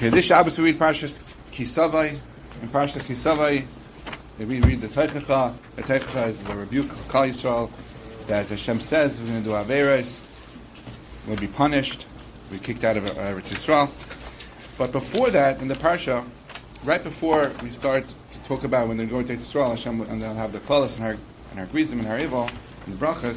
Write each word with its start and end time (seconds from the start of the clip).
Okay, 0.00 0.08
this 0.08 0.24
Shabbos 0.24 0.56
we 0.56 0.64
read 0.64 0.78
Parshas 0.78 1.22
Ki 1.52 1.66
Savo. 1.66 2.00
In 2.00 2.68
Parshas 2.68 3.06
Ki 3.06 3.14
Savo, 3.14 3.50
we 4.38 4.60
read 4.60 4.80
the 4.80 4.88
Teichacha. 4.88 5.54
The 5.76 5.82
Teichacha 5.82 6.28
is 6.28 6.48
a 6.48 6.54
rebuke 6.54 6.90
of 6.90 6.96
Klal 7.06 7.28
Yisrael 7.28 7.70
that 8.26 8.46
Hashem 8.46 8.80
says 8.80 9.20
we're 9.20 9.28
going 9.28 9.42
to 9.42 9.48
do 9.50 9.54
Averes, 9.54 10.22
we'll 11.26 11.36
be 11.36 11.48
punished, 11.48 12.06
we 12.50 12.58
kicked 12.58 12.82
out 12.82 12.96
of 12.96 13.10
uh, 13.10 13.12
Eretz 13.12 13.52
Yisrael. 13.52 13.90
But 14.78 14.90
before 14.90 15.28
that, 15.32 15.60
in 15.60 15.68
the 15.68 15.74
Parsha, 15.74 16.24
right 16.82 17.04
before 17.04 17.52
we 17.62 17.68
start 17.68 18.06
to 18.08 18.38
talk 18.48 18.64
about 18.64 18.88
when 18.88 18.96
they're 18.96 19.06
going 19.06 19.26
to 19.26 19.36
Eretz 19.36 19.52
Yisrael, 19.52 19.68
Hashem 19.68 20.00
and 20.00 20.22
they'll 20.22 20.32
have 20.32 20.52
the 20.52 20.60
Klalas 20.60 20.96
and 20.96 21.04
our 21.04 21.18
and 21.50 21.58
Har 21.58 21.66
Gerizim 21.66 21.98
and 21.98 22.08
Har 22.08 22.18
Eival 22.18 22.50
and 22.86 22.98
the 22.98 23.06
Brachas, 23.06 23.36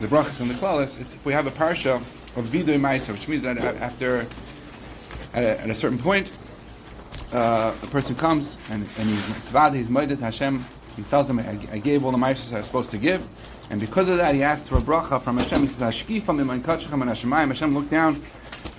the 0.00 0.06
Brachas 0.06 0.40
and 0.40 0.48
the 0.48 0.54
Klalas, 0.54 1.22
we 1.26 1.34
have 1.34 1.46
a 1.46 1.50
Parsha 1.50 1.96
of 2.36 2.46
Vidui 2.46 2.80
Maaser, 2.80 3.12
which 3.12 3.28
means 3.28 3.42
that 3.42 3.58
after 3.58 4.26
at 5.44 5.70
a, 5.70 5.74
certain 5.74 5.98
point, 5.98 6.30
uh, 7.32 7.74
a 7.82 7.86
person 7.88 8.14
comes 8.14 8.58
and, 8.70 8.86
and 8.98 9.08
he's 9.08 9.20
Svad, 9.20 9.74
he's 9.74 9.88
Moedet 9.88 10.20
Hashem, 10.20 10.64
he 10.96 11.02
tells 11.02 11.30
him, 11.30 11.38
I, 11.38 11.58
I 11.70 11.78
gave 11.78 12.04
all 12.04 12.12
the 12.12 12.18
Maishas 12.18 12.52
I 12.52 12.58
was 12.58 12.66
supposed 12.66 12.90
to 12.90 12.98
give, 12.98 13.26
and 13.70 13.80
because 13.80 14.08
of 14.08 14.16
that, 14.16 14.34
he 14.34 14.42
asks 14.42 14.68
for 14.68 14.78
a 14.78 14.80
bracha 14.80 15.20
from 15.20 15.38
Hashem. 15.38 15.60
He 15.60 15.68
says, 15.68 15.94
Hashkifa 15.94 16.22
mimayin 16.22 16.60
kachachem 16.60 16.94
and 16.94 17.10
Hashemayim. 17.10 17.48
Hashem, 17.48 17.74
look 17.74 17.88
down, 17.88 18.22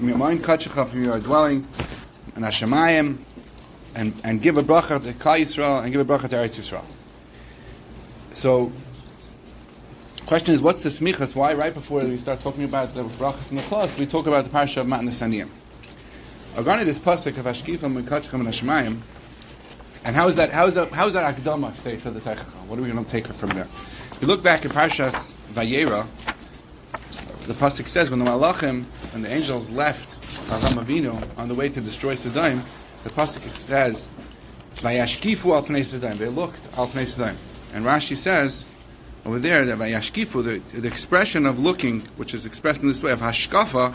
mimayin 0.02 0.40
kachachem 0.40 0.88
from 0.88 1.04
your 1.04 1.20
dwelling, 1.20 1.68
and 2.36 2.44
Hashemayim, 2.44 3.20
and, 3.96 4.14
and 4.24 4.42
give 4.42 4.58
a 4.58 4.64
bracha 4.64 5.02
to 5.04 5.14
Klal 5.14 5.40
Yisrael, 5.40 5.84
and 5.84 5.92
give 5.92 6.02
a 6.02 6.06
bracha 6.06 6.28
to 6.30 6.36
Eretz 6.36 6.60
Yisrael. 6.60 6.86
So, 8.34 8.72
question 10.26 10.54
is, 10.54 10.62
what's 10.62 10.84
the 10.84 10.90
smichas? 10.90 11.36
Why 11.36 11.54
right 11.54 11.74
before 11.74 12.04
we 12.04 12.18
start 12.18 12.42
talking 12.42 12.64
about 12.64 12.96
the 12.96 13.04
brachas 13.04 13.52
and 13.52 13.60
the 13.60 13.64
clause, 13.64 13.96
we 13.98 14.08
talk 14.08 14.26
about 14.26 14.44
the 14.44 14.50
parsha 14.50 14.78
of 14.78 14.88
Matnas 14.88 15.22
Aniyim? 15.22 15.50
Agani 16.56 16.84
this 16.84 17.00
pasuk 17.00 17.38
of 17.38 17.46
Hashkifa 17.46 18.02
Mikachchem 18.02 18.34
and 18.34 18.48
Hashmayim, 18.48 19.00
and 20.04 20.16
how 20.16 20.28
is 20.28 20.36
that? 20.38 20.52
How 20.52 20.66
is 20.66 20.76
that? 20.76 20.92
How 20.92 21.08
is 21.08 21.14
that 21.14 21.36
akdama 21.36 21.76
say 21.78 21.98
to 21.98 22.10
the 22.10 22.20
Teichach? 22.20 22.46
What 22.68 22.80
are 22.80 22.82
we 22.82 22.90
going 22.90 23.04
to 23.04 23.10
take 23.10 23.28
from 23.28 23.52
there? 23.52 23.68
If 24.12 24.18
you 24.22 24.28
look 24.28 24.42
back 24.42 24.66
at 24.66 24.72
Parshas 24.72 25.34
Vayera, 25.54 26.08
the 27.46 27.54
pasuk 27.54 27.88
says 27.88 28.10
when 28.10 28.20
the 28.20 28.26
Malachim 28.26 28.86
and 29.14 29.24
the 29.24 29.32
angels 29.32 29.70
left 29.70 30.20
Avram 30.50 30.84
Avinu 30.84 31.38
on 31.38 31.48
the 31.48 31.56
way 31.56 31.70
to 31.70 31.82
destroy 31.82 32.16
Sodom, 32.16 32.64
the 33.04 33.10
pasuk 33.12 33.54
says 33.54 34.10
Vayashkifu 34.78 35.54
al 35.54 35.64
pnei 35.64 35.86
Sodom. 35.86 36.18
They 36.18 36.30
looked 36.30 36.68
al 36.78 36.88
pnei 36.88 37.06
Sodom, 37.06 37.38
and 37.74 37.86
Rashi 37.86 38.18
says 38.18 38.66
over 39.26 39.38
there 39.38 39.66
that 39.66 39.78
Vayashkifu, 39.78 40.44
the, 40.44 40.80
the 40.80 40.88
expression 40.88 41.46
of 41.46 41.60
looking, 41.60 42.02
which 42.18 42.34
is 42.34 42.46
expressed 42.46 42.82
in 42.82 42.88
this 42.88 43.04
way 43.04 43.12
of 43.12 43.20
hashkafa 43.20 43.94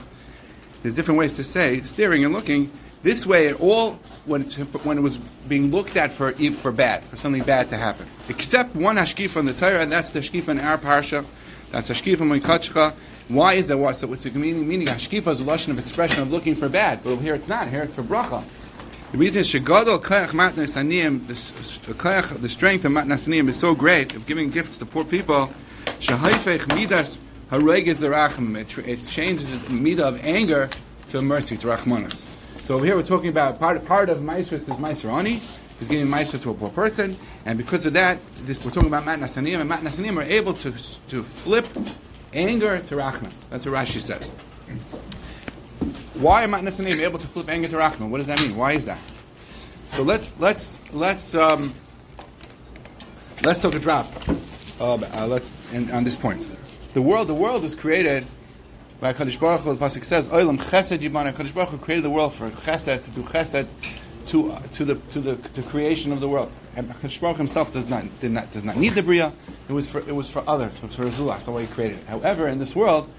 there's 0.85 0.95
different 0.95 1.19
ways 1.19 1.37
to 1.37 1.45
say 1.45 1.81
staring 1.81 2.27
and 2.27 2.35
looking. 2.35 2.71
This 3.03 3.25
way, 3.25 3.47
it 3.47 3.59
all 3.59 3.93
when, 4.27 4.43
when 4.43 4.99
it 4.99 5.01
was 5.01 5.17
being 5.17 5.71
looked 5.71 5.97
at 5.97 6.13
for 6.13 6.33
for 6.33 6.73
bad, 6.73 7.05
for 7.05 7.17
something 7.17 7.43
bad 7.43 7.71
to 7.71 7.79
happen, 7.79 8.07
except 8.29 8.77
one 8.77 8.97
hashkifa 8.97 9.39
in 9.39 9.47
the 9.47 9.55
Torah, 9.55 9.81
and 9.81 9.91
that's 9.91 10.11
the 10.11 10.21
hashkifa 10.21 10.49
in 10.49 10.61
our 10.61 10.77
parsha. 10.77 11.25
That's 11.71 11.89
hashkifa 11.89 12.19
moikachcha. 12.19 12.93
Why 13.29 13.55
is 13.55 13.69
that? 13.69 13.79
What? 13.79 13.97
So 13.97 14.13
it's 14.13 14.27
a 14.27 14.31
meaning. 14.33 14.69
Meaning 14.69 14.89
hashkifa 14.89 15.29
is 15.29 15.41
a 15.41 15.45
lesson 15.45 15.73
of 15.73 15.79
expression 15.79 16.21
of 16.21 16.31
looking 16.31 16.55
for 16.55 16.69
bad, 16.69 17.03
but 17.03 17.17
here 17.17 17.35
it's 17.35 17.49
not. 17.49 17.69
Here 17.69 17.83
it's 17.83 17.95
for 17.95 18.03
bracha. 18.03 18.45
The 19.13 19.17
reason 19.17 19.41
is 19.41 19.49
shegadol 19.49 20.03
koyach 20.03 20.33
matnas 20.33 20.77
aniyim. 20.77 21.27
The 21.27 21.95
koyach, 21.95 22.43
the 22.43 22.49
strength 22.51 22.85
of 22.85 22.93
matnas 22.93 23.27
aniyim 23.27 23.49
is 23.49 23.59
so 23.59 23.75
great 23.75 24.15
of 24.15 24.27
giving 24.27 24.51
gifts 24.51 24.77
to 24.79 24.85
poor 24.85 25.05
people. 25.05 25.49
Shahayfech 25.87 26.77
midas 26.77 27.17
Hareg 27.55 27.87
is 27.87 28.01
the 28.01 28.09
racham. 28.09 28.57
It, 28.57 28.77
it 28.79 29.07
changes 29.07 29.49
the 29.49 29.69
midah 29.69 30.01
of 30.01 30.25
anger 30.25 30.69
to 31.09 31.23
mercy, 31.23 31.57
to 31.59 31.69
rachmanis. 31.69 32.25
So 32.63 32.75
over 32.75 32.85
here 32.85 32.97
we're 32.97 33.05
talking 33.05 33.29
about 33.29 33.61
part, 33.61 33.85
part 33.85 34.09
of 34.09 34.19
Maestris 34.19 34.63
is 34.63 34.71
Maestrani, 34.71 35.41
is 35.81 35.87
giving 35.87 36.09
Maestr 36.09 36.43
to 36.43 36.51
a 36.51 36.55
poor 36.55 36.71
person, 36.71 37.17
and 37.47 37.57
because 37.57 37.87
of 37.87 37.93
that, 37.93 38.19
this, 38.39 38.65
we're 38.65 38.73
talking 38.73 38.89
about 38.89 39.07
Mat 39.07 39.21
Nasanim, 39.21 39.61
and 39.61 39.69
Mat 39.69 39.83
Nasanim 39.83 40.17
are 40.17 40.23
able 40.23 40.53
to, 40.55 40.73
to 41.11 41.23
flip 41.23 41.69
anger 42.33 42.81
to 42.81 42.97
Rachman. 42.97 43.31
That's 43.51 43.65
what 43.67 43.75
Rashi 43.75 44.01
says. 44.01 44.31
Why 46.15 46.43
are 46.43 46.49
Mat 46.49 46.65
Nasanim 46.65 46.99
able 46.99 47.21
to 47.21 47.29
flip 47.29 47.49
anger 47.49 47.69
to 47.69 47.77
Rachman? 47.77 48.09
What 48.11 48.19
does 48.19 48.27
that 48.27 48.41
mean? 48.41 48.57
Why 48.57 48.73
is 48.73 48.87
that? 48.87 48.99
So 49.91 50.03
let's 50.03 50.35
let's 50.41 50.77
let's 50.93 51.37
um, 51.37 51.73
let's 53.45 53.61
take 53.61 53.77
a 53.77 53.79
drop. 53.79 54.11
Uh, 54.81 54.95
uh, 54.95 55.27
let's 55.29 55.53
on 55.93 56.03
this 56.03 56.17
point. 56.17 56.45
The 56.95 57.03
world, 57.03 57.27
the 57.27 57.35
world 57.35 57.65
was 57.65 57.75
created 57.75 58.25
by 59.01 59.13
Kadosh 59.13 59.41
Baruch 59.41 59.63
Hu. 59.63 59.75
The 59.75 59.85
pasuk 59.85 60.05
says, 60.05 60.29
"Olam 60.29 60.59
Chesed 60.59 60.99
Yibana." 60.99 61.33
Kadosh 61.33 61.53
Baruch 61.53 61.71
Hu 61.71 61.79
created 61.79 62.05
the 62.05 62.11
world 62.11 62.33
for 62.33 62.49
Chesed 62.51 63.03
to 63.03 63.11
do 63.11 63.25
Chesed 63.25 63.67
to 64.27 64.53
uh, 64.53 64.61
to 64.71 64.85
the 64.85 64.95
to 65.11 65.21
the 65.21 65.35
to 65.35 65.63
creation 65.65 66.13
of 66.13 66.21
the 66.21 66.29
world. 66.29 66.53
And 66.77 66.89
Kadosh 66.89 67.21
Baruch 67.21 67.39
himself 67.39 67.73
does 67.73 67.91
not 67.91 68.05
did 68.21 68.31
not 68.31 68.53
does 68.53 68.63
not 68.63 68.77
need 68.77 68.91
the 68.91 69.03
bria. 69.03 69.33
It 69.69 69.73
was 69.73 69.89
for 69.89 69.99
it 69.99 70.15
was 70.15 70.31
for 70.31 70.49
others. 70.49 70.77
It 70.77 70.85
was 70.85 70.95
for 70.95 71.05
Azullah. 71.05 71.33
That's 71.33 71.47
the 71.47 71.51
way 71.51 71.67
he 71.67 71.73
created 71.73 71.99
it. 71.99 72.07
However, 72.07 72.47
in 72.47 72.61
this 72.61 72.77
world, 72.77 73.11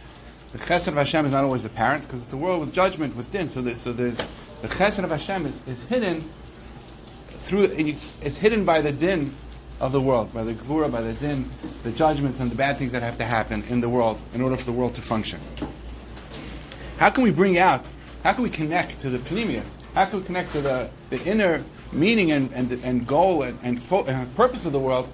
the 0.54 0.58
Chesed 0.58 0.88
of 0.88 0.94
Hashem 0.94 1.26
is 1.26 1.34
not 1.34 1.44
always 1.44 1.66
apparent 1.66 2.06
because 2.06 2.24
it's 2.24 2.32
a 2.32 2.38
world 2.38 2.62
with 2.62 2.74
judgment 2.74 3.18
with 3.18 3.30
din. 3.30 3.50
So 3.50 3.62
there's, 3.62 3.82
so 3.82 3.92
there's 3.92 4.16
the 4.62 4.70
Chesed 4.70 5.04
of 5.04 5.10
Hashem 5.10 5.46
is, 5.48 5.68
is 5.68 5.84
hidden 5.84 6.22
through. 6.22 7.66
And 7.66 7.98
it's 8.22 8.38
hidden 8.38 8.64
by 8.64 8.80
the 8.80 8.94
din 8.94 9.36
of 9.80 9.92
the 9.92 10.02
world, 10.02 10.34
by 10.34 10.44
the 10.44 10.54
Gvura, 10.54 10.92
by 10.92 11.02
the 11.02 11.14
Din, 11.14 11.50
the 11.84 11.92
judgments 11.92 12.40
and 12.40 12.50
the 12.50 12.56
bad 12.56 12.78
things 12.78 12.92
that 12.94 13.04
have 13.04 13.18
to 13.18 13.26
happen 13.26 13.64
in 13.70 13.82
the 13.82 13.90
world 13.90 14.20
in 14.34 14.42
order 14.42 14.56
for 14.56 14.64
the 14.64 14.72
world 14.72 14.96
to 14.96 15.02
function. 15.02 15.40
How 16.98 17.10
can 17.10 17.24
we 17.24 17.32
bring 17.32 17.58
out, 17.58 17.88
how 18.24 18.34
can 18.34 18.44
we 18.44 18.50
connect 18.50 19.00
to 19.02 19.10
the 19.10 19.18
pnimius? 19.20 19.76
How 19.94 20.06
can 20.06 20.20
we 20.20 20.26
connect 20.26 20.52
to 20.54 20.62
the, 20.62 20.90
the 21.10 21.22
inner 21.24 21.64
meaning 21.92 22.32
and, 22.32 22.52
and, 22.54 22.72
and 22.84 23.06
goal 23.06 23.44
and, 23.44 23.60
and, 23.64 23.82
fo- 23.82 24.06
and 24.06 24.34
purpose 24.36 24.66
of 24.66 24.72
the 24.72 24.80
world 24.80 25.10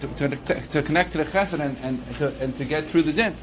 to, 0.00 0.28
to, 0.28 0.28
to, 0.68 0.82
connect 0.82 1.12
to 1.12 1.18
the 1.18 1.24
chesed 1.24 1.58
and, 1.58 1.76
and, 1.82 2.16
to, 2.16 2.34
and 2.42 2.54
to 2.56 2.64
get 2.64 2.84
through 2.84 3.02
the 3.02 3.12
din? 3.12 3.34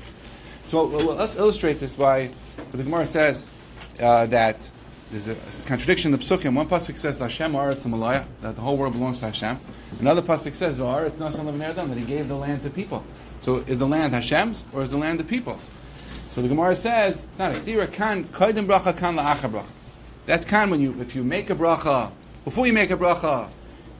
So 0.66 0.85
let's 0.85 1.35
illustrate 1.35 1.79
this 1.79 1.95
by 1.95 2.31
the 2.72 2.83
Gemara 2.83 3.05
says 3.05 3.51
uh, 3.99 4.28
that 4.28 4.69
there's 5.11 5.27
a, 5.27 5.35
contradiction 5.66 6.13
in 6.13 6.19
the 6.19 6.25
psukim. 6.25 6.55
One 6.55 6.67
pasuk 6.67 6.97
says 6.97 7.17
Hashem 7.17 7.51
Aretz 7.51 7.85
Malaya, 7.85 8.25
that 8.41 8.55
the 8.55 8.61
whole 8.61 8.77
world 8.77 8.94
belongs 8.94 9.19
to 9.19 9.25
Hashem. 9.25 9.59
Another 9.99 10.22
pasuk 10.22 10.55
says 10.55 10.77
Aretz 10.79 11.16
Nasan 11.16 11.61
Adam 11.61 11.89
that 11.89 11.97
He 11.97 12.05
gave 12.05 12.29
the 12.29 12.35
land 12.35 12.61
to 12.61 12.69
people. 12.69 13.03
So 13.41 13.57
is 13.57 13.77
the 13.77 13.88
land 13.88 14.13
Hashem's 14.13 14.63
or 14.72 14.81
is 14.81 14.91
the 14.91 14.97
land 14.97 15.19
the 15.19 15.25
people's? 15.25 15.69
So 16.31 16.41
the 16.41 16.47
Gemara 16.47 16.75
says 16.77 17.25
it's 17.25 17.39
not 17.39 17.51
a 17.51 17.61
sira 17.61 17.88
kan 17.88 18.23
koidim 18.25 18.66
bracha 18.66 18.95
kan 18.95 19.17
la'acha 19.17 19.51
bracha. 19.51 19.66
That's 20.25 20.45
kan 20.45 20.69
when 20.69 20.79
you 20.79 20.99
if 21.01 21.13
you 21.13 21.23
make 21.23 21.49
a 21.49 21.55
bracha 21.55 22.11
before 22.45 22.66
you 22.66 22.73
make 22.73 22.89
a 22.89 22.97
bracha. 22.97 23.49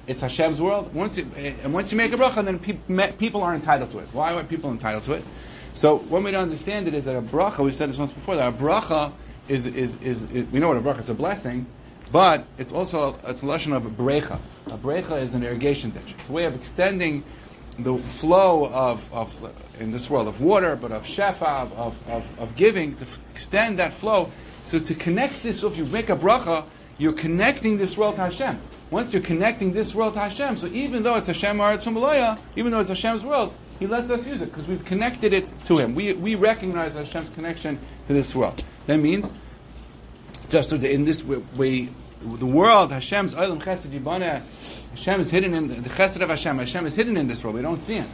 It's 0.08 0.22
Hashem's 0.22 0.60
world. 0.60 0.94
Once 0.96 1.20
you, 1.20 1.30
eh, 1.36 1.54
and 1.64 1.74
once 1.74 1.92
you 1.92 1.98
make 1.98 2.12
a 2.12 2.18
bracha, 2.18 2.44
then 2.44 2.58
pe- 2.58 3.12
people 3.14 3.44
are 3.44 3.54
entitled 3.54 3.92
to 3.92 4.00
it. 4.00 4.08
Why 4.14 4.34
are 4.34 4.44
people 4.44 4.72
entitled 4.72 5.04
to 5.04 5.14
it? 5.14 5.24
So 5.76 5.98
one 5.98 6.24
way 6.24 6.32
to 6.32 6.40
understand 6.40 6.88
it 6.88 6.96
is 6.96 7.06
that 7.06 7.16
a 7.16 7.22
bracha. 7.22 7.64
We 7.64 7.72
said 7.72 7.90
this 7.90 7.98
once 7.98 8.12
before. 8.12 8.36
That 8.36 8.50
a 8.50 8.58
bracha 8.58 9.14
is, 9.48 9.66
is, 9.66 9.96
is, 9.96 10.26
is, 10.32 10.46
we 10.48 10.60
know 10.60 10.68
what 10.70 10.78
a 10.78 10.82
bracha 10.82 11.00
is 11.00 11.10
a 11.10 11.14
blessing, 11.14 11.66
but 12.12 12.46
it's 12.58 12.72
also 12.72 13.18
it's 13.26 13.42
a 13.42 13.46
lesson 13.46 13.74
of 13.74 13.86
a 13.86 13.90
brecha. 13.90 14.40
A 14.68 14.78
brecha 14.78 15.22
is 15.22 15.34
an 15.34 15.44
irrigation 15.44 15.92
ditch. 15.92 16.14
It's 16.18 16.30
a 16.30 16.32
way 16.32 16.46
of 16.46 16.56
extending 16.56 17.24
the 17.80 17.98
flow 17.98 18.70
of, 18.70 19.12
of 19.14 19.54
in 19.80 19.92
this 19.92 20.10
world 20.10 20.28
of 20.28 20.42
water, 20.42 20.76
but 20.76 20.92
of 20.92 21.06
shefa, 21.06 21.72
of, 21.74 22.10
of, 22.10 22.40
of 22.40 22.56
giving, 22.56 22.96
to 22.96 23.06
extend 23.32 23.80
that 23.80 23.94
flow. 23.94 24.30
So 24.66 24.80
to 24.80 24.94
connect 24.94 25.42
this, 25.42 25.64
if 25.64 25.78
you 25.78 25.86
make 25.86 26.10
a 26.10 26.16
bracha, 26.16 26.66
you're 26.98 27.14
connecting 27.14 27.78
this 27.78 27.98
world 27.98 28.16
to 28.16 28.22
Hashem. 28.22 28.60
Once 28.92 29.14
you're 29.14 29.24
connecting 29.24 29.72
this 29.72 29.96
world 29.96 30.14
to 30.14 30.20
Hashem, 30.20 30.58
so 30.58 30.68
even 30.68 31.02
though 31.04 31.16
it's 31.16 31.28
Hashem 31.28 31.58
Aretz 31.58 31.86
Himalaya, 31.86 32.38
even 32.56 32.72
though 32.72 32.80
it's 32.80 32.90
Hashem's 32.90 33.24
world, 33.24 33.54
He 33.80 33.88
lets 33.88 34.12
us 34.12 34.28
use 34.28 34.42
it 34.42 34.48
because 34.48 34.68
we've 34.68 34.84
connected 34.84 35.32
it 35.32 35.52
to 35.66 35.78
Him. 35.78 35.96
We, 35.96 36.14
we 36.14 36.36
recognize 36.36 36.94
Hashem's 36.94 37.30
connection 37.30 37.80
to 38.08 38.14
this 38.14 38.36
world. 38.36 38.64
That 38.88 38.98
means, 38.98 39.34
just 40.50 40.74
in 40.74 41.06
this 41.06 41.24
way, 41.24 41.90
the 42.22 42.46
world, 42.46 42.92
Hashem's 42.92 43.34
Chesed 43.34 44.44
Hashem 44.92 45.20
is 45.22 45.32
hidden 45.32 45.54
in 45.54 45.68
the 45.68 45.90
Chesed 45.90 46.22
of 46.22 46.30
Hashem. 46.30 46.58
Hashem 46.58 46.86
is 46.86 46.96
hidden 46.96 47.18
in 47.18 47.28
this 47.28 47.44
world. 47.44 47.56
We 47.56 47.62
don't 47.62 47.82
see 47.82 47.96
Him. 47.96 48.10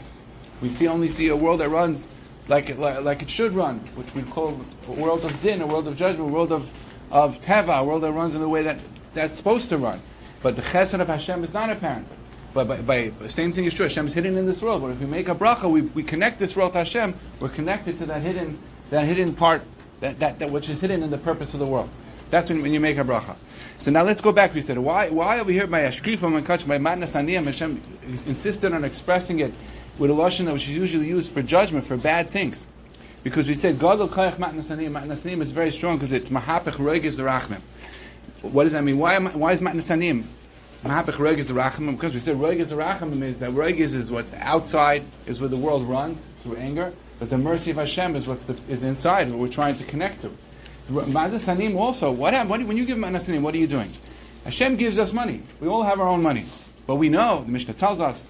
We 0.61 0.69
see 0.69 0.87
only 0.87 1.07
see 1.07 1.27
a 1.29 1.35
world 1.35 1.59
that 1.59 1.69
runs 1.69 2.07
like 2.47 2.69
it, 2.69 2.79
like, 2.79 3.01
like 3.03 3.21
it 3.21 3.29
should 3.29 3.53
run, 3.53 3.79
which 3.95 4.13
we 4.15 4.23
call 4.23 4.59
a 4.87 4.91
world 4.91 5.25
of 5.25 5.41
din, 5.41 5.61
a 5.61 5.67
world 5.67 5.87
of 5.87 5.97
judgment, 5.97 6.29
a 6.29 6.33
world 6.33 6.51
of, 6.51 6.71
of 7.11 7.41
teva, 7.41 7.79
a 7.79 7.83
world 7.83 8.03
that 8.03 8.11
runs 8.11 8.35
in 8.35 8.41
the 8.41 8.49
way 8.49 8.63
that 8.63 8.79
that's 9.13 9.37
supposed 9.37 9.69
to 9.69 9.77
run. 9.77 10.01
But 10.41 10.55
the 10.55 10.61
Chesed 10.61 10.99
of 10.99 11.07
Hashem 11.07 11.43
is 11.43 11.53
not 11.53 11.69
apparent. 11.69 12.07
But 12.53 12.67
by, 12.67 12.81
by, 12.81 13.11
the 13.19 13.29
same 13.29 13.51
thing 13.53 13.65
is 13.65 13.73
true. 13.73 13.85
Hashem 13.85 14.05
is 14.05 14.13
hidden 14.13 14.37
in 14.37 14.45
this 14.45 14.61
world. 14.61 14.81
But 14.81 14.91
if 14.91 14.99
we 14.99 15.05
make 15.05 15.27
a 15.27 15.35
bracha, 15.35 15.69
we, 15.69 15.81
we 15.81 16.03
connect 16.03 16.39
this 16.39 16.55
world 16.55 16.73
to 16.73 16.79
Hashem. 16.79 17.15
We're 17.39 17.49
connected 17.49 17.97
to 17.99 18.05
that 18.05 18.21
hidden 18.21 18.57
that 18.89 19.05
hidden 19.05 19.35
part 19.35 19.63
that, 19.99 20.19
that, 20.19 20.39
that 20.39 20.51
which 20.51 20.69
is 20.69 20.81
hidden 20.81 21.03
in 21.03 21.09
the 21.09 21.17
purpose 21.17 21.53
of 21.53 21.59
the 21.59 21.65
world. 21.65 21.89
That's 22.29 22.49
when, 22.49 22.61
when 22.61 22.73
you 22.73 22.79
make 22.79 22.97
a 22.97 23.03
bracha. 23.03 23.35
So 23.77 23.91
now 23.91 24.03
let's 24.03 24.21
go 24.21 24.31
back. 24.31 24.53
We 24.53 24.61
said, 24.61 24.77
why, 24.77 25.09
why 25.09 25.39
are 25.39 25.43
we 25.43 25.53
here 25.53 25.67
by 25.67 25.81
Ashkifam 25.81 26.35
and 26.35 26.45
Kach, 26.45 26.67
by 26.67 26.77
Matnas 26.77 27.15
Aniyim? 27.15 27.45
Hashem 27.45 27.81
is 28.11 28.25
insisted 28.25 28.73
on 28.73 28.83
expressing 28.83 29.39
it 29.39 29.53
with 29.97 30.11
a 30.11 30.13
lashon 30.13 30.45
that 30.45 30.53
which 30.53 30.67
is 30.67 30.75
usually 30.75 31.07
used 31.07 31.31
for 31.31 31.41
judgment, 31.41 31.85
for 31.85 31.97
bad 31.97 32.29
things. 32.29 32.67
Because 33.23 33.47
we 33.47 33.53
said, 33.53 33.79
Gadol 33.79 34.09
Kayach 34.09 34.35
Matnas 34.35 34.75
Aniyim, 34.75 34.91
Matnas 34.91 35.23
Aniyam 35.23 35.41
is 35.41 35.51
very 35.51 35.71
strong 35.71 35.97
because 35.97 36.11
it's 36.11 36.29
Mahapech 36.29 36.73
Roiges 36.73 37.17
the 37.17 37.23
Rachmim. 37.23 37.61
What 38.41 38.63
does 38.63 38.73
that 38.73 38.83
mean? 38.83 38.97
Why, 38.97 39.19
why 39.19 39.53
is 39.53 39.61
Matnasanim? 39.61 40.23
Mahapach 40.83 41.91
because 41.91 42.13
we 42.13 42.19
said 42.19 42.39
Regis 42.39 42.71
Rachamim 42.71 43.23
is 43.23 43.39
that 43.39 43.51
Regis 43.51 43.93
is 43.93 44.11
what's 44.11 44.33
outside, 44.35 45.03
is 45.25 45.39
where 45.39 45.49
the 45.49 45.57
world 45.57 45.83
runs 45.83 46.25
through 46.37 46.57
anger, 46.57 46.93
but 47.19 47.29
the 47.29 47.37
mercy 47.37 47.71
of 47.71 47.77
Hashem 47.77 48.15
is 48.15 48.27
what 48.27 48.45
the, 48.45 48.55
is 48.69 48.83
inside, 48.83 49.29
what 49.29 49.39
we're 49.39 49.47
trying 49.47 49.75
to 49.75 49.83
connect 49.83 50.21
to. 50.21 50.31
Matnasanim 50.89 51.75
also, 51.75 52.11
what, 52.11 52.33
what 52.47 52.63
when 52.63 52.77
you 52.77 52.85
give 52.85 52.97
Matnasanim, 52.97 53.41
what 53.41 53.55
are 53.55 53.57
you 53.57 53.67
doing? 53.67 53.91
Hashem 54.45 54.77
gives 54.77 54.97
us 54.99 55.11
money. 55.11 55.41
We 55.59 55.67
all 55.67 55.83
have 55.83 55.99
our 55.99 56.07
own 56.07 56.21
money. 56.21 56.45
But 56.85 56.95
we 56.95 57.09
know, 57.09 57.43
the 57.43 57.51
Mishnah 57.51 57.73
tells 57.73 57.99
us, 57.99 58.25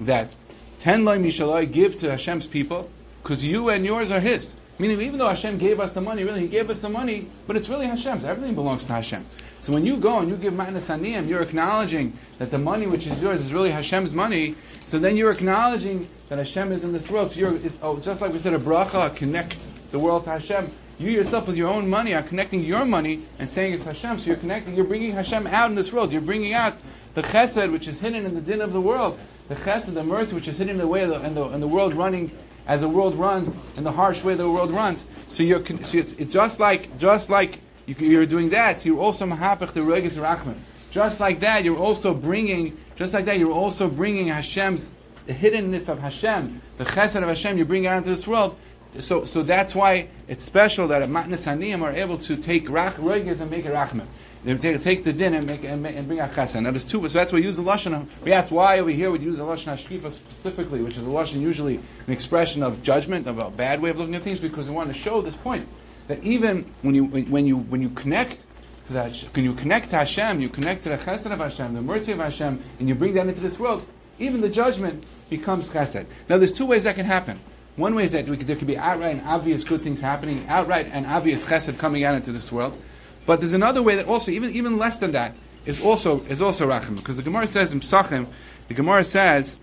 that 0.00 0.34
ten 0.80 1.04
loy 1.04 1.18
mishaloi 1.18 1.70
give 1.70 1.98
to 2.00 2.10
Hashem's 2.10 2.46
people, 2.46 2.90
because 3.22 3.44
you 3.44 3.68
and 3.68 3.84
yours 3.84 4.10
are 4.10 4.20
His. 4.20 4.54
Meaning, 4.80 5.02
even 5.02 5.18
though 5.18 5.28
Hashem 5.28 5.58
gave 5.58 5.78
us 5.78 5.92
the 5.92 6.00
money, 6.00 6.24
really, 6.24 6.40
He 6.40 6.48
gave 6.48 6.70
us 6.70 6.78
the 6.78 6.88
money, 6.88 7.28
but 7.46 7.54
it's 7.54 7.68
really 7.68 7.86
Hashem's. 7.86 8.24
Everything 8.24 8.54
belongs 8.54 8.86
to 8.86 8.94
Hashem. 8.94 9.26
So 9.60 9.74
when 9.74 9.84
you 9.84 9.98
go 9.98 10.20
and 10.20 10.30
you 10.30 10.36
give 10.36 10.54
Matnas 10.54 10.88
Aniyim, 10.88 11.28
you're 11.28 11.42
acknowledging 11.42 12.16
that 12.38 12.50
the 12.50 12.56
money 12.56 12.86
which 12.86 13.06
is 13.06 13.20
yours 13.20 13.40
is 13.40 13.52
really 13.52 13.70
Hashem's 13.70 14.14
money. 14.14 14.54
So 14.86 14.98
then 14.98 15.18
you're 15.18 15.32
acknowledging 15.32 16.08
that 16.30 16.38
Hashem 16.38 16.72
is 16.72 16.82
in 16.82 16.94
this 16.94 17.10
world. 17.10 17.30
So 17.30 17.40
you're, 17.40 17.56
it's, 17.56 17.76
oh, 17.82 17.98
just 17.98 18.22
like 18.22 18.32
we 18.32 18.38
said, 18.38 18.54
a 18.54 18.58
bracha 18.58 19.14
connects 19.14 19.74
the 19.90 19.98
world 19.98 20.24
to 20.24 20.30
Hashem. 20.30 20.72
You 20.98 21.10
yourself, 21.10 21.46
with 21.46 21.56
your 21.56 21.68
own 21.68 21.86
money, 21.86 22.14
are 22.14 22.22
connecting 22.22 22.64
your 22.64 22.86
money 22.86 23.20
and 23.38 23.50
saying 23.50 23.74
it's 23.74 23.84
Hashem. 23.84 24.18
So 24.20 24.28
you're 24.28 24.36
connecting, 24.36 24.76
you're 24.76 24.86
bringing 24.86 25.12
Hashem 25.12 25.46
out 25.46 25.68
in 25.68 25.76
this 25.76 25.92
world. 25.92 26.10
You're 26.10 26.22
bringing 26.22 26.54
out 26.54 26.78
the 27.12 27.22
chesed 27.22 27.70
which 27.70 27.86
is 27.86 28.00
hidden 28.00 28.24
in 28.24 28.34
the 28.34 28.40
din 28.40 28.62
of 28.62 28.72
the 28.72 28.80
world, 28.80 29.18
the 29.48 29.56
chesed, 29.56 29.92
the 29.92 30.04
mercy 30.04 30.34
which 30.34 30.48
is 30.48 30.56
hidden 30.56 30.76
in 30.76 30.78
the 30.78 30.86
way 30.86 31.02
of 31.02 31.10
the, 31.10 31.20
in 31.20 31.34
the, 31.34 31.44
in 31.48 31.60
the 31.60 31.68
world 31.68 31.92
running 31.92 32.30
as 32.70 32.82
the 32.82 32.88
world 32.88 33.16
runs, 33.16 33.56
in 33.76 33.82
the 33.82 33.90
harsh 33.90 34.22
way 34.22 34.36
the 34.36 34.48
world 34.48 34.70
runs. 34.70 35.04
So 35.30 35.42
you're 35.42 35.66
so 35.82 35.98
it's, 35.98 36.12
it's 36.12 36.32
just 36.32 36.60
like 36.60 36.96
just 36.98 37.28
like 37.28 37.58
you, 37.84 38.20
are 38.20 38.26
doing 38.26 38.50
that. 38.50 38.86
You're 38.86 39.00
also 39.00 39.26
mahapach 39.26 39.72
the 39.72 39.82
regis 39.82 40.16
rachman. 40.16 40.54
Just 40.92 41.18
like 41.18 41.40
that, 41.40 41.64
you're 41.64 41.76
also 41.76 42.14
bringing. 42.14 42.78
Just 42.94 43.12
like 43.12 43.24
that, 43.24 43.40
you're 43.40 43.50
also 43.50 43.88
bringing 43.88 44.28
Hashem's 44.28 44.92
the 45.26 45.34
hiddenness 45.34 45.88
of 45.88 45.98
Hashem, 45.98 46.62
the 46.78 46.84
chesed 46.84 47.20
of 47.20 47.28
Hashem. 47.28 47.58
You 47.58 47.64
bring 47.64 47.84
it 47.84 47.92
into 47.92 48.10
this 48.10 48.26
world. 48.28 48.56
So, 48.98 49.24
so 49.24 49.42
that's 49.42 49.74
why 49.74 50.08
it's 50.26 50.44
special 50.44 50.88
that 50.88 51.08
Matnas 51.08 51.46
Aniyim 51.46 51.82
are 51.82 51.92
able 51.92 52.18
to 52.18 52.36
take 52.36 52.66
rach 52.66 52.96
regis 52.98 53.40
and 53.40 53.50
make 53.50 53.64
it 53.64 53.72
rachman. 53.72 54.06
They 54.42 54.56
take, 54.56 54.80
take 54.80 55.04
the 55.04 55.12
din 55.12 55.34
and 55.34 55.46
make 55.46 55.64
and, 55.64 55.86
and 55.86 56.06
bring 56.08 56.18
out 56.18 56.32
chesed. 56.32 56.60
Now 56.62 56.70
there's 56.70 56.86
two, 56.86 57.06
so 57.08 57.18
that's 57.18 57.30
why 57.30 57.40
we 57.40 57.44
use 57.44 57.56
the 57.56 57.62
lashon. 57.62 58.08
We 58.24 58.32
ask 58.32 58.50
why 58.50 58.78
over 58.78 58.90
here 58.90 59.10
we 59.10 59.18
use 59.18 59.36
the 59.36 59.44
lashon 59.44 59.76
hashkifa 59.76 60.10
specifically, 60.10 60.80
which 60.80 60.96
is 60.96 61.06
a 61.06 61.10
lashon 61.10 61.40
usually 61.40 61.76
an 61.76 62.12
expression 62.12 62.62
of 62.62 62.82
judgment 62.82 63.26
of 63.26 63.38
a 63.38 63.50
bad 63.50 63.82
way 63.82 63.90
of 63.90 63.98
looking 63.98 64.14
at 64.14 64.22
things, 64.22 64.40
because 64.40 64.66
we 64.66 64.72
want 64.74 64.88
to 64.90 64.98
show 64.98 65.20
this 65.20 65.36
point 65.36 65.68
that 66.08 66.22
even 66.24 66.64
when 66.80 66.94
you 66.94 67.04
when 67.04 67.46
you 67.46 67.58
when 67.58 67.82
you 67.82 67.90
connect 67.90 68.46
to 68.86 68.94
that, 68.94 69.14
when 69.34 69.44
you 69.44 69.52
connect 69.52 69.90
to 69.90 69.96
Hashem, 69.96 70.40
you 70.40 70.48
connect 70.48 70.84
to 70.84 70.88
the 70.88 70.96
chesed 70.96 71.30
of 71.30 71.38
Hashem, 71.38 71.74
the 71.74 71.82
mercy 71.82 72.12
of 72.12 72.18
Hashem, 72.18 72.64
and 72.78 72.88
you 72.88 72.94
bring 72.94 73.14
that 73.14 73.28
into 73.28 73.42
this 73.42 73.58
world, 73.58 73.86
even 74.18 74.40
the 74.40 74.48
judgment 74.48 75.04
becomes 75.28 75.68
chesed. 75.68 76.06
Now 76.30 76.38
there's 76.38 76.54
two 76.54 76.66
ways 76.66 76.84
that 76.84 76.96
can 76.96 77.04
happen. 77.04 77.40
One 77.76 77.94
way 77.94 78.04
is 78.04 78.12
that 78.12 78.26
could, 78.26 78.40
there 78.40 78.56
could 78.56 78.66
be 78.66 78.76
outright 78.76 79.16
and 79.16 79.26
obvious 79.26 79.64
good 79.64 79.82
things 79.82 80.00
happening, 80.00 80.46
outright 80.48 80.88
and 80.92 81.06
obvious 81.06 81.44
chesed 81.44 81.78
coming 81.78 82.04
out 82.04 82.14
into 82.14 82.32
this 82.32 82.50
world. 82.50 82.80
But 83.26 83.40
there's 83.40 83.52
another 83.52 83.82
way 83.82 83.96
that 83.96 84.06
also, 84.06 84.30
even, 84.30 84.50
even 84.52 84.78
less 84.78 84.96
than 84.96 85.12
that, 85.12 85.34
is 85.66 85.80
also 85.82 86.22
is 86.24 86.40
also 86.40 86.68
rachim. 86.68 86.96
Because 86.96 87.16
the 87.16 87.22
Gemara 87.22 87.46
says 87.46 87.72
in 87.72 87.80
Psachim, 87.80 88.26
the 88.68 88.74
Gemara 88.74 89.04
says 89.04 89.58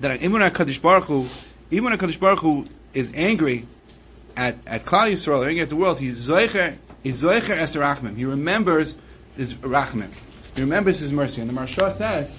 that 0.00 0.16
even 0.16 0.32
when 0.32 0.42
Kadosh 0.50 0.80
Baruch 0.80 1.04
Hu, 1.04 1.28
even 1.70 1.84
when 1.84 1.98
Kadosh 1.98 2.18
Baruch 2.18 2.40
Hu 2.40 2.66
is 2.92 3.12
angry 3.14 3.66
at 4.36 4.56
at 4.66 4.84
Klal 4.84 5.12
Yisrael, 5.12 5.46
angry 5.46 5.60
at 5.60 5.68
the 5.68 5.76
world, 5.76 6.00
he's 6.00 6.28
zoicher, 6.28 6.76
he's 7.02 7.22
zoicher 7.22 7.50
es 7.50 7.76
rachmim. 7.76 8.16
He 8.16 8.24
remembers 8.24 8.96
his 9.36 9.54
rachmim. 9.54 10.10
He 10.54 10.60
remembers 10.60 10.98
his 10.98 11.12
mercy. 11.12 11.40
And 11.40 11.50
the 11.50 11.54
Maharsha 11.54 11.92
says 11.92 12.36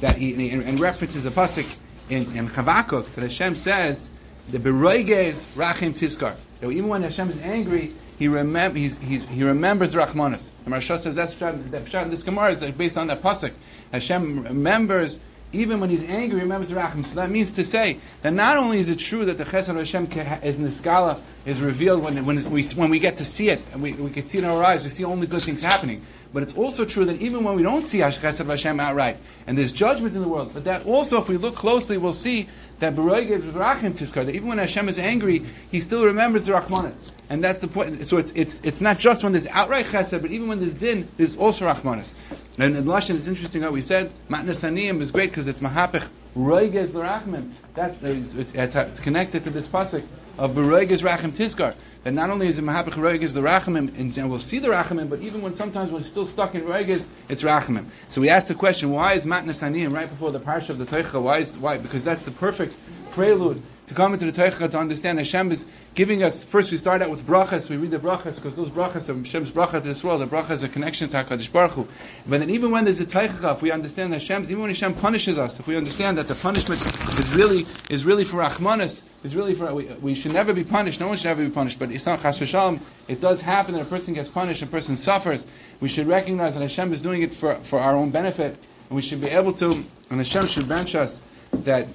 that 0.00 0.16
he 0.16 0.50
and, 0.50 0.62
and 0.62 0.80
references 0.80 1.26
a 1.26 1.30
pasuk 1.30 1.76
in 2.08 2.36
in 2.36 2.48
Chavakuk 2.48 3.12
that 3.14 3.22
Hashem 3.22 3.54
says 3.54 4.10
the 4.50 4.58
beroiges 4.58 5.44
rachim 5.54 5.94
tiskar. 5.94 6.36
Even 6.62 6.88
when 6.88 7.02
Hashem 7.02 7.30
is 7.30 7.38
angry, 7.38 7.94
he, 8.18 8.28
remem- 8.28 8.76
he's, 8.76 8.96
he's, 8.98 9.24
he 9.24 9.44
remembers 9.44 9.94
Rachmanis. 9.94 10.50
The 10.64 10.70
Maharsha 10.70 10.98
says 10.98 11.14
that's 11.14 11.34
that 11.34 11.54
pshat 11.54 12.10
this 12.10 12.22
Gemara 12.22 12.52
is 12.52 12.60
based 12.72 12.96
on 12.96 13.08
that 13.08 13.22
pasuk. 13.22 13.52
Hashem 13.92 14.44
remembers 14.44 15.20
even 15.52 15.80
when 15.80 15.90
he's 15.90 16.04
angry, 16.04 16.38
he 16.38 16.42
remembers 16.42 16.68
the 16.68 16.74
Rachim. 16.74 17.06
So 17.06 17.14
that 17.16 17.30
means 17.30 17.52
to 17.52 17.64
say 17.64 17.98
that 18.22 18.32
not 18.32 18.56
only 18.56 18.78
is 18.78 18.90
it 18.90 18.98
true 18.98 19.24
that 19.26 19.38
the 19.38 19.44
Chesed 19.44 19.68
of 19.68 19.76
Hashem 19.76 20.10
is 20.42 20.56
in 20.56 20.64
the 20.64 20.70
skala 20.70 21.20
is 21.44 21.60
revealed 21.60 22.02
when, 22.02 22.24
when, 22.26 22.50
we, 22.50 22.64
when 22.64 22.90
we 22.90 22.98
get 22.98 23.18
to 23.18 23.24
see 23.24 23.48
it, 23.48 23.62
and 23.72 23.80
we, 23.82 23.92
we 23.92 24.10
can 24.10 24.24
see 24.24 24.38
it 24.38 24.44
in 24.44 24.50
our 24.50 24.62
eyes, 24.62 24.82
we 24.82 24.90
see 24.90 25.04
only 25.04 25.26
good 25.26 25.42
things 25.42 25.62
happening. 25.62 26.04
But 26.32 26.42
it's 26.42 26.54
also 26.54 26.84
true 26.84 27.04
that 27.06 27.20
even 27.20 27.44
when 27.44 27.54
we 27.54 27.62
don't 27.62 27.84
see 27.84 27.98
Chesed 27.98 28.40
of 28.40 28.48
Hashem 28.48 28.78
outright, 28.78 29.18
and 29.46 29.56
there's 29.56 29.72
judgment 29.72 30.14
in 30.14 30.22
the 30.22 30.28
world, 30.28 30.50
but 30.52 30.64
that 30.64 30.86
also, 30.86 31.20
if 31.20 31.28
we 31.28 31.36
look 31.36 31.54
closely, 31.54 31.96
we'll 31.96 32.12
see 32.12 32.48
that 32.80 32.94
Beroigev 32.94 33.40
Rachim 33.52 33.96
Tiskar, 33.96 34.26
that 34.26 34.34
even 34.34 34.48
when 34.48 34.58
Hashem 34.58 34.88
is 34.88 34.98
angry, 34.98 35.44
he 35.70 35.80
still 35.80 36.04
remembers 36.04 36.46
the 36.46 36.52
Rachmanis. 36.52 37.12
And 37.28 37.42
that's 37.42 37.60
the 37.60 37.68
point. 37.68 38.06
So 38.06 38.18
it's, 38.18 38.32
it's, 38.32 38.60
it's 38.62 38.80
not 38.80 38.98
just 38.98 39.24
when 39.24 39.32
there's 39.32 39.48
outright 39.48 39.86
chesed, 39.86 40.22
but 40.22 40.30
even 40.30 40.46
when 40.46 40.60
there's 40.60 40.74
din, 40.74 41.08
there's 41.16 41.36
also 41.36 41.66
rachmanis. 41.66 42.14
And 42.56 42.76
in 42.76 42.84
Lashon, 42.84 43.16
it's 43.16 43.26
interesting 43.26 43.62
how 43.62 43.70
we 43.70 43.82
said, 43.82 44.12
matnas 44.30 44.62
aniyim 44.62 45.00
is 45.00 45.10
great 45.10 45.30
because 45.30 45.48
it's 45.48 45.60
mahapich 45.60 46.06
roiges 46.36 46.94
l'rachmim. 46.94 47.52
That's, 47.74 48.00
it's, 48.02 48.34
it's, 48.54 49.00
connected 49.00 49.44
to 49.44 49.50
this 49.50 49.66
pasuk 49.66 50.06
of 50.38 50.52
beroiges 50.52 51.02
rachim 51.02 51.32
tizkar. 51.32 51.74
That 52.06 52.12
not 52.12 52.30
only 52.30 52.46
is 52.46 52.56
it 52.56 52.64
mahapich 52.64 52.92
roiges 52.92 53.34
the 53.34 53.40
rachmim, 53.40 54.16
and 54.16 54.30
we'll 54.30 54.38
see 54.38 54.60
the 54.60 54.68
rachmim, 54.68 55.10
but 55.10 55.22
even 55.22 55.42
when 55.42 55.54
sometimes 55.54 55.90
we're 55.90 56.02
still 56.02 56.24
stuck 56.24 56.54
in 56.54 56.62
roiges, 56.62 57.04
it's 57.28 57.42
rachmim. 57.42 57.86
So 58.06 58.20
we 58.20 58.28
asked 58.28 58.46
the 58.46 58.54
question, 58.54 58.92
why 58.92 59.14
is 59.14 59.26
matnas 59.26 59.60
aniyim 59.60 59.92
right 59.92 60.08
before 60.08 60.30
the 60.30 60.38
parsha 60.38 60.70
of 60.70 60.78
the 60.78 60.86
Teicha? 60.86 61.20
Why 61.20 61.38
is, 61.38 61.58
why? 61.58 61.78
Because 61.78 62.04
that's 62.04 62.22
the 62.22 62.30
perfect 62.30 62.76
prelude 63.10 63.60
to 63.86 63.94
come 63.94 64.12
into 64.12 64.30
the 64.30 64.32
Teicha 64.32 64.70
to 64.70 64.78
understand 64.78 65.18
Hashem 65.18 65.52
is 65.52 65.66
giving 65.94 66.22
us. 66.22 66.42
First, 66.42 66.72
we 66.72 66.76
start 66.76 67.02
out 67.02 67.10
with 67.10 67.24
brachas. 67.24 67.70
We 67.70 67.76
read 67.76 67.92
the 67.92 67.98
brachas 67.98 68.34
because 68.34 68.56
those 68.56 68.68
brachas 68.68 69.08
are 69.08 69.14
Hashem's 69.14 69.50
bracha 69.50 69.72
to 69.72 69.80
this 69.80 70.02
world. 70.02 70.20
The 70.20 70.26
bracha 70.26 70.62
are 70.62 70.68
connection 70.68 71.08
to 71.10 71.16
Hakadosh 71.16 71.52
Baruch 71.52 71.72
Hu. 71.72 71.88
But 72.26 72.40
then, 72.40 72.50
even 72.50 72.72
when 72.72 72.84
there's 72.84 73.00
a 73.00 73.06
Teicha, 73.06 73.54
if 73.54 73.62
we 73.62 73.70
understand 73.70 74.12
that 74.12 74.20
Hashem's, 74.20 74.50
even 74.50 74.62
when 74.62 74.70
Hashem 74.70 74.94
punishes 74.94 75.38
us, 75.38 75.60
if 75.60 75.66
we 75.68 75.76
understand 75.76 76.18
that 76.18 76.26
the 76.26 76.34
punishment 76.34 76.84
is 76.84 77.28
really 77.34 77.66
is 77.88 78.04
really 78.04 78.24
for 78.24 78.38
Achmanis, 78.42 79.02
is 79.22 79.36
really 79.36 79.54
for 79.54 79.72
we, 79.72 79.84
we 80.00 80.14
should 80.14 80.32
never 80.32 80.52
be 80.52 80.64
punished. 80.64 80.98
No 80.98 81.08
one 81.08 81.16
should 81.16 81.28
ever 81.28 81.44
be 81.44 81.50
punished. 81.50 81.78
But 81.78 81.90
not 81.90 82.22
chas 82.22 82.38
v'shalom. 82.38 82.80
It 83.06 83.20
does 83.20 83.42
happen 83.42 83.74
that 83.74 83.82
a 83.82 83.86
person 83.86 84.14
gets 84.14 84.28
punished, 84.28 84.62
a 84.62 84.66
person 84.66 84.96
suffers. 84.96 85.46
We 85.78 85.88
should 85.88 86.08
recognize 86.08 86.54
that 86.54 86.60
Hashem 86.60 86.92
is 86.92 87.00
doing 87.00 87.22
it 87.22 87.34
for 87.34 87.54
for 87.56 87.78
our 87.78 87.94
own 87.94 88.10
benefit, 88.10 88.58
and 88.88 88.96
we 88.96 89.02
should 89.02 89.20
be 89.20 89.28
able 89.28 89.52
to. 89.54 89.84
And 90.10 90.18
Hashem 90.18 90.46
should 90.46 90.68
bench 90.68 90.94
us 90.94 91.20
that 91.52 91.88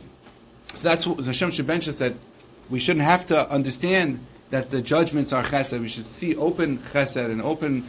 so 0.74 0.88
that's 0.88 1.06
what 1.06 1.24
Hashem 1.24 1.52
should 1.52 1.68
bench 1.68 1.88
us 1.88 1.96
that 1.96 2.14
we 2.70 2.80
shouldn't 2.80 3.06
have 3.06 3.26
to 3.28 3.50
understand 3.50 4.26
that 4.50 4.70
the 4.70 4.82
judgments 4.82 5.34
are 5.34 5.44
chesed. 5.44 5.80
We 5.80 5.88
should 5.88 6.08
see 6.08 6.36
open 6.36 6.80
chesed 6.80 7.30
and 7.30 7.42
open 7.42 7.88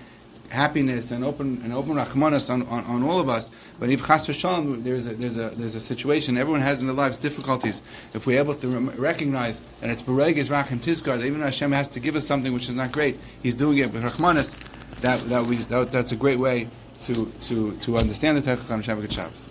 happiness 0.48 1.10
and 1.10 1.24
open 1.24 1.62
and 1.64 1.72
open 1.72 1.94
rachmanas 1.94 2.50
on, 2.50 2.62
on, 2.66 2.84
on, 2.84 3.02
all 3.02 3.18
of 3.18 3.28
us. 3.28 3.50
But 3.80 3.88
if 3.90 4.06
chas 4.06 4.26
v'shalom, 4.26 4.84
there's 4.84 5.06
a 5.06 5.14
there's 5.14 5.38
a 5.38 5.50
there's 5.50 5.74
a 5.74 5.80
situation 5.80 6.36
everyone 6.36 6.60
has 6.60 6.80
in 6.80 6.86
their 6.86 6.94
lives 6.94 7.16
difficulties. 7.18 7.80
If 8.14 8.26
we're 8.26 8.38
able 8.38 8.54
to 8.56 8.68
recognize 8.68 9.60
that 9.80 9.90
it's 9.90 10.02
bereges 10.02 10.48
rachim 10.48 10.80
tizkar, 10.80 11.18
that 11.18 11.24
even 11.24 11.40
Hashem 11.40 11.72
has 11.72 11.88
to 11.88 12.00
give 12.00 12.16
us 12.16 12.26
something 12.26 12.52
which 12.52 12.68
is 12.68 12.74
not 12.74 12.92
great, 12.92 13.18
He's 13.42 13.54
doing 13.54 13.78
it 13.78 13.92
with 13.92 14.02
rachmanas. 14.02 14.54
That 15.00 15.20
that 15.28 15.46
we 15.46 15.56
that, 15.56 15.90
that's 15.90 16.12
a 16.12 16.16
great 16.16 16.38
way 16.38 16.68
to 17.00 17.26
to 17.42 17.76
to 17.78 17.96
understand 17.96 18.38
the 18.38 18.42
Teichach 18.42 18.82
Shabbos. 18.82 19.48